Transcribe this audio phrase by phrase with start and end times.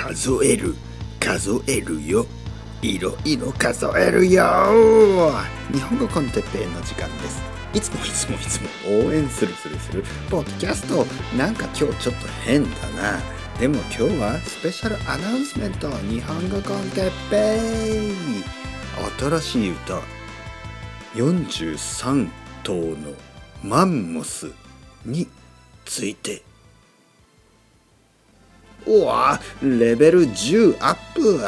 [0.00, 0.74] 数える。
[1.20, 2.24] 数えるよ。
[2.80, 4.42] いろいろ数えるよ。
[5.70, 7.42] 日本語コンテッペイの時間です。
[7.74, 8.68] いつもいつもいつも
[9.06, 10.02] 応援するするする。
[10.30, 11.06] ポッドキャスト
[11.36, 13.20] なんか今日ちょっと変だな。
[13.60, 18.14] でも今日はスペシャルアナウンスメント日本語コンテッペイ。
[19.18, 20.00] 新しい歌。
[21.14, 22.30] 43
[22.62, 22.96] 頭の
[23.62, 24.50] マンモス
[25.04, 25.28] に
[25.84, 26.42] ついて
[28.86, 31.38] うわレベル10アップ。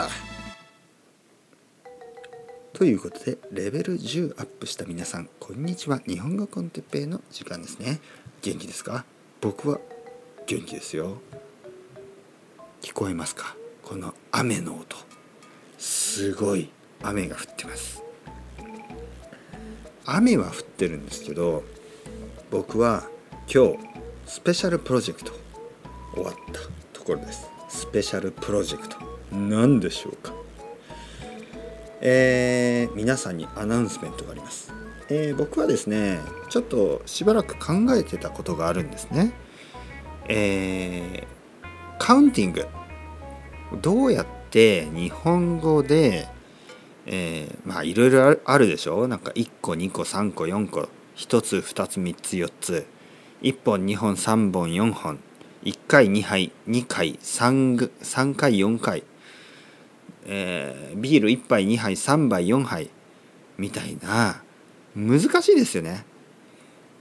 [2.72, 6.00] ということでレベル10アップした皆さんこんにちは。
[6.06, 8.00] 日本語コンテッペイの時間ですね。
[8.42, 9.04] 元気ですか？
[9.40, 9.78] 僕は
[10.46, 11.18] 元気ですよ。
[12.82, 13.56] 聞こえますか？
[13.82, 14.96] この雨の音。
[15.78, 16.70] すごい
[17.02, 18.02] 雨が降ってます。
[20.04, 21.62] 雨は降ってるんですけど
[22.50, 23.08] 僕は
[23.52, 23.78] 今日
[24.26, 25.32] スペシャルプロジェクト
[26.14, 26.60] 終わった。
[27.02, 27.50] ところです。
[27.68, 28.96] スペシャルプロジェクト。
[29.32, 30.32] 何でしょうか。
[32.00, 34.72] えー、皆さんにアナウンスメントがあります、
[35.08, 39.32] えー、僕はですねちょっとしばらく考えてたことがあるんですね。
[40.28, 41.66] えー、
[41.98, 42.66] カウンティング。
[43.80, 46.28] どうやって日本語で、
[47.06, 49.08] えー、まあいろいろあるでしょ。
[49.08, 50.88] なんか1個2個3個4個。
[51.16, 52.86] 1つ2つ3つ4つ。
[53.42, 55.18] 1本2本3本4本。
[55.64, 59.04] 1回2杯2回 3, 3回4回。
[60.24, 62.90] えー、ビール1杯2杯3杯4杯。
[63.58, 64.42] みたいな。
[64.94, 66.04] 難しいですよね。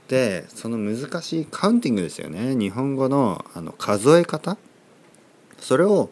[0.08, 2.54] でその難しいカウンティングですよね。
[2.54, 4.56] 日本語のあの数え方。
[5.58, 6.10] それを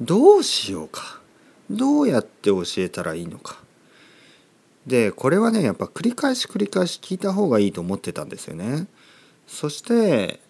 [0.00, 1.20] どうしようか。
[1.70, 3.58] どうやって教えたらいいのか。
[4.86, 8.86] でこれはねやっぱ繰り返し繰り返し聞いた方がいいと思ってたんですよね。
[9.46, 10.40] そして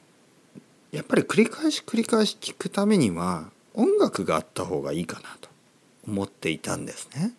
[0.93, 5.49] やっぱり繰り返し繰り返し聞くためには音楽があった方がいいかなと
[6.07, 7.33] 思っていたんですね。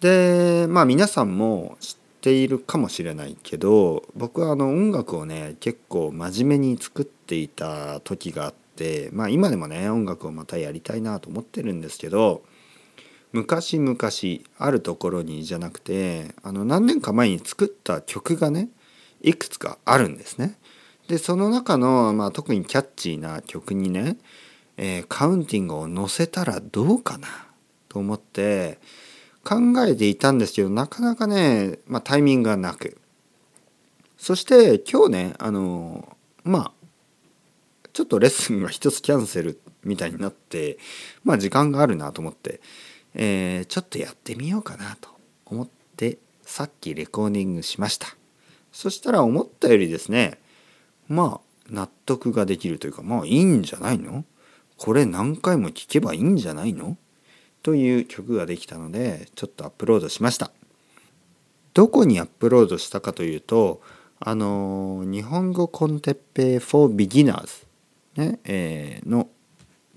[0.00, 12.42] でまあ皆さんも知っているかもしれないけど僕はあの音楽をね結構真面目に作っていた時があってまあ今でもね音楽をまたやりたいなと思ってるんですけど
[13.32, 13.96] 昔々
[14.58, 18.68] あるところにじゃなくてあの何年か前に作った曲がね
[19.22, 20.56] いくつかあるんですね。
[21.08, 24.16] でその中の、まあ、特にキャッチーな曲にね
[24.76, 27.28] えー、カウンティングを載せたらどうかな
[27.88, 28.78] と思って
[29.44, 29.56] 考
[29.86, 32.98] えていたんですけどなかなかね、まあ、タイミングがなく。
[34.18, 36.72] そして今日ねあのまあ
[37.92, 40.78] ちょっとレッスンが一つキャンセルみたいになって
[41.22, 42.60] まあ時間があるなと思って、
[43.14, 45.10] えー、ちょっとやってみようかなと
[45.44, 48.08] 思ってさっきレコーディングしました。
[48.72, 50.38] そしたら思ったよりですね
[51.08, 54.24] まあ納得ができるというかまあいいんじゃないの？
[54.76, 56.96] これ何回も聴けばいいんじゃないの？
[57.62, 60.50] という曲ができたのでちょっとアップロードしました。
[61.74, 63.82] どこにアップロードしたかというと
[64.20, 67.66] あの日本語コンテッペイ for beginners、
[68.16, 69.28] ねえー、の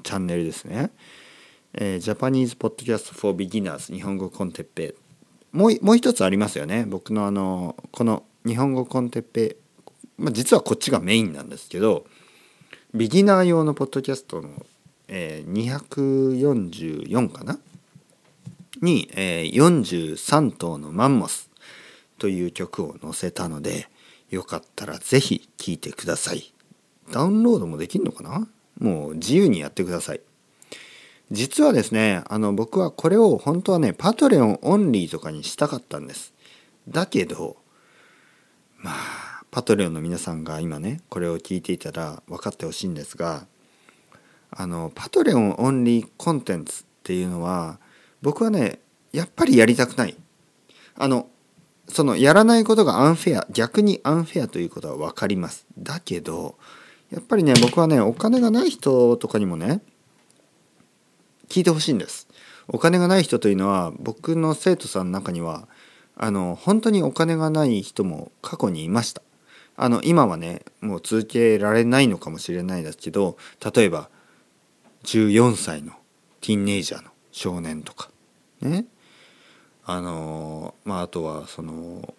[0.04, 0.92] チャンネルですね、
[1.74, 4.96] えー、ジャパニーズポッドキャスト for beginners 日本語コンテッペ
[5.54, 5.56] イ。
[5.56, 6.86] もうもう一つありますよね。
[6.88, 9.56] 僕のあのこの日本語コンテッペイ、
[10.20, 12.06] まあ、実はこっちがメインなんですけど
[12.94, 14.50] ビギナー用のポッドキャストの、
[15.08, 17.60] えー、244かな？
[18.82, 21.50] に、えー、43頭のマンモス
[22.18, 23.88] という曲を載せたので
[24.30, 26.54] よかったら是非聴いてください。
[27.12, 28.48] ダウンロードもできるのかな？
[28.80, 30.22] もう自由にやってください。
[31.32, 36.34] 実はですねあの僕はこれを本当はね Patreon オンリーとかにしたかったんです。
[36.88, 37.58] だけど
[38.78, 43.48] まあ Patreon の皆さんが今ねこれを聞いていたら分かってほしいんですが
[44.52, 47.80] あの Patreon オンリーコンテンツっていうのは
[48.22, 48.80] 僕はね
[49.12, 50.16] やっぱりやりたくない。
[50.96, 51.28] あの
[51.88, 55.66] そのやらないことがアンフェア逆にアンフェアということは分かります。
[55.78, 56.56] だけど
[57.10, 59.82] やっぱりね僕はねお金がない人とかにもね
[61.48, 62.28] 聞いてほしいんです。
[62.68, 65.68] お金がない人というのは僕の生徒さんの中には
[66.16, 69.24] あの本当にお金がない人も過去にいました。
[69.82, 73.38] あの今はねもう続けられないのかもしれないですけど
[73.74, 74.10] 例えば
[75.06, 75.94] 14歳の
[76.42, 78.10] ティーンネイジャーの少年とか
[78.62, 78.86] ね。
[79.86, 82.14] あのまああとはその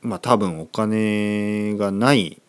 [0.00, 2.40] まあ多分お金がない、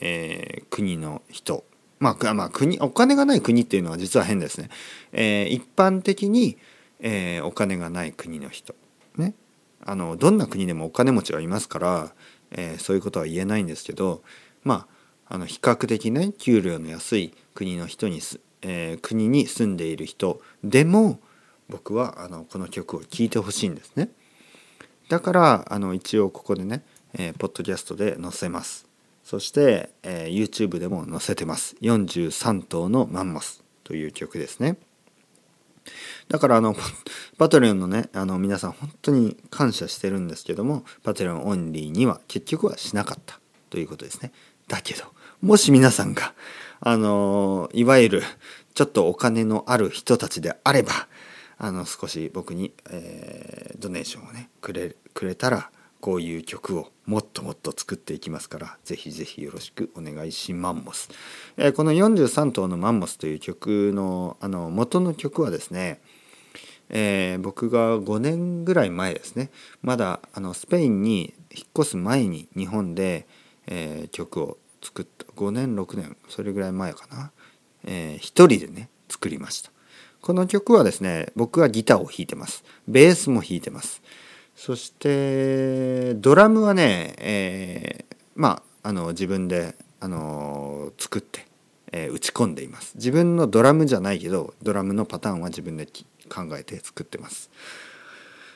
[0.00, 1.64] えー、国の人。
[1.98, 4.70] まあ、まあ、国お金がない国っていうのは実は変ですね、
[5.12, 6.58] えー、一般的に、
[6.98, 8.74] えー、お金がない国の人。
[9.16, 9.34] ね。
[9.84, 12.12] あのどんな国でもお金持ちはいますから
[12.52, 14.22] えー、そういうことは言えないんですけど
[14.62, 14.86] ま
[15.28, 18.20] ああの比較的ね給料の安い国の人に
[18.62, 21.20] えー、国に住んでいる人でも
[21.68, 24.08] 僕はあのこの曲を聴いてほしいんですね。
[25.08, 26.82] だからあの一応ここでね、
[27.14, 28.86] えー、ポッドキャストで載せます。
[29.24, 31.76] そして、えー、YouTube でも載せてます。
[31.80, 34.76] 43頭のマンモスという曲ですね。
[36.28, 36.76] だからあの
[37.38, 43.40] Patreon のねあの皆さん本当に感謝してるんですけども Patreon オンリーには結局はしなかった
[43.70, 44.32] ということですね。
[44.68, 45.04] だけど
[45.40, 46.34] もし皆さんが
[46.80, 48.22] あのいわゆる
[48.74, 51.08] ちょっとお金のある人たちであれば
[51.58, 55.70] あの少し僕に、えー、ドネーションをねくれくれたら
[56.02, 61.08] こういう曲をもっともっと作っていきますからぜひぜひよろしくお願いしマンモス、
[61.56, 66.00] えー、この43頭のマンモスという曲のあの元の曲はですね、
[66.90, 69.50] えー、僕が5年ぐらい前ですね。
[69.80, 73.28] まだあのスペインに引っ越す前に日本で、
[73.68, 75.24] えー、曲を作った。
[75.36, 77.30] 5年6年それぐらい前かな、
[77.84, 79.70] えー、一人でね作りました。
[80.20, 82.64] この曲はですね僕はギターを弾いてます。
[82.88, 84.02] ベースも弾いてます。
[84.54, 91.46] そしてドラムはね、えー、まああの自分であの作って、
[91.92, 92.94] えー、打ち込んでいます。
[92.96, 95.86] 自分のドラムじゃないけどドラムのパターンは自分で
[96.28, 97.50] 考えて作ってます。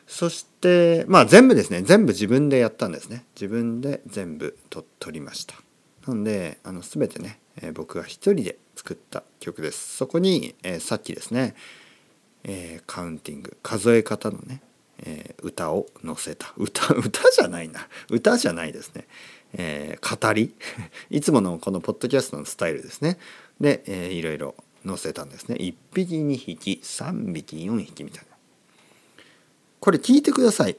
[0.06, 1.82] そしてまあ全部ですね。
[1.82, 3.24] 全部自分でやったんですね。
[3.34, 5.56] 自分で全部と取りました。
[6.06, 9.96] なのであの全てね、えー、僕が一人で作った曲です。
[9.96, 11.54] そこに、えー、さっきですね、
[12.44, 14.62] えー、カウンティング数え方のね
[15.00, 16.52] えー、歌を載せた。
[16.56, 17.88] 歌 歌じゃないな。
[18.10, 19.06] 歌じゃないですね、
[19.52, 20.54] えー、語り。
[21.10, 23.18] いつものこのポッドキャストのスタイルですね。
[23.60, 24.54] で、えー、いろいろ
[24.86, 25.56] 載せたんですね。
[25.56, 28.36] 1匹2匹3匹4匹みたいな。
[29.80, 30.76] これ聞いてください。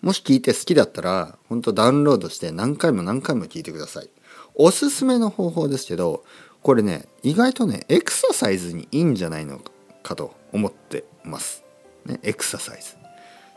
[0.00, 4.10] もし聞いて好きだったら本当ダウンロードして何回も何回も聞いてください。
[4.54, 6.24] おすすめの方法ですけど
[6.62, 9.60] これね意外とねエクササイズにいいんじゃないの
[10.02, 11.64] かと思ってます、
[12.04, 12.99] ね、エクササイズ。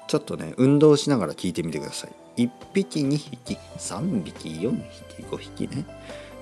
[0.07, 2.45] ちょっとね運動しながら聞いてみてください。
[2.45, 5.85] 1匹2匹3匹4匹5匹ね。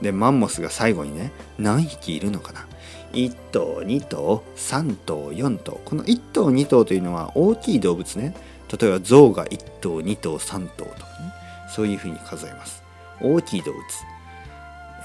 [0.02, 2.68] でマンモスが最後にね何匹いるのかな。
[3.14, 5.82] 1頭2頭3頭4頭。
[5.86, 8.36] この1頭2頭というのは大きい動物ね。
[8.80, 11.34] 例えば象が1頭2頭3頭とかね。
[11.74, 12.82] そういうふうに数えます。
[13.22, 13.84] 大きい動物、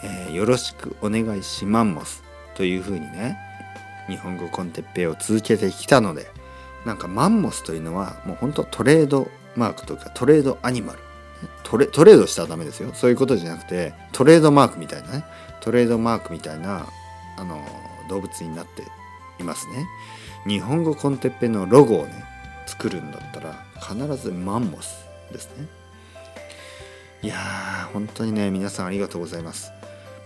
[0.03, 2.23] えー、よろしくお願いしマンモス
[2.55, 3.39] というふうにね
[4.09, 6.31] 日本語コンテッペイを続けてきたので
[6.87, 11.01] なんかマンモスというのはもう本当トレードマークというかトレードアニマル。
[11.65, 12.93] トレトレードしたらダメですよ。
[12.95, 15.25] そういうことじゃなくてトレードマークみたいなね。
[15.61, 16.87] トレードマークみたいな
[17.37, 17.61] あの
[18.09, 18.85] 動物になって
[19.43, 19.87] いますね。
[20.47, 22.25] 日本語コンテッペのロゴをね
[22.67, 25.67] 作るんだったら必ずマンモスですね。
[27.23, 29.73] いやー本当にね皆さんありがとうございます。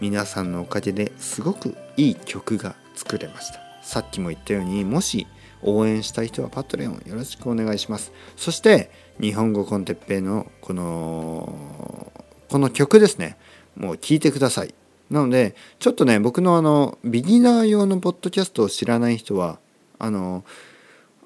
[0.03, 3.61] 皆さんのおかげですごくいい曲が作れました。
[3.83, 5.27] さっきも言ったようにもし
[5.63, 8.13] 応援したい人はパトレオンよろしくお願いします。
[8.37, 8.91] そして
[9.21, 12.13] 日本語コンテッペイのこの
[12.49, 13.37] この曲ですね。
[13.77, 14.75] もう聴いてください。
[15.11, 19.59] なのでちょっとね僕のあのビギナー用のポッドキャストを知らない人は
[19.99, 20.45] あの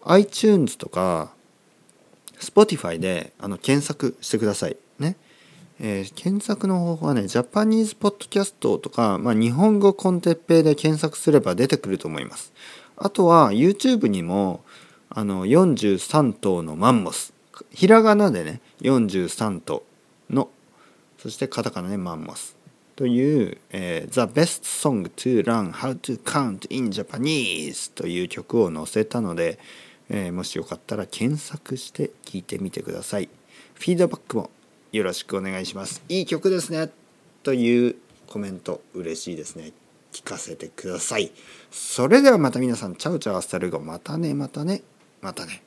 [0.04, 1.32] iTunes とか
[2.40, 4.76] Spotify であの検索してください。
[4.98, 5.16] ね。
[5.80, 12.52] えー、検索の方法はね、ジャパニーズポッドキャストとか、まあ、日本語コンテッペイで検索すれば出てくると思います。
[12.96, 14.62] あとは YouTube にも
[15.10, 17.32] あの43頭のマンモス。
[17.70, 19.84] ひらがなでね43頭
[20.30, 20.48] の
[21.18, 22.56] そしてカタカナでマンモス。
[22.96, 29.58] という、えー、The Best Song to Learn How to Count in Japanese という曲を載せたので、
[30.08, 33.28] えー、もしよかったら検索して聴いてみてください。
[33.74, 34.50] フィードバックも
[34.92, 36.02] よろしくお願いします。
[36.08, 36.90] いい曲ですね。
[37.42, 37.96] という
[38.28, 39.72] コメント嬉しいですね。
[40.14, 41.32] 聞かせてください。
[41.72, 44.82] それではまた皆さん、チャウチャウアスタルゴ、またね、またね、
[45.20, 45.64] またね。